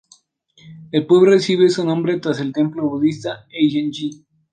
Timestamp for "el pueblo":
0.91-1.29